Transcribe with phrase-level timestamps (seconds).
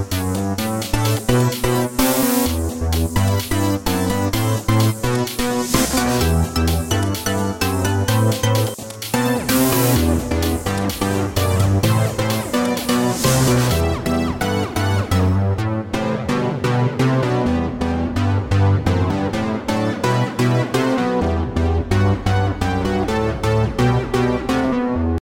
[0.00, 0.99] Música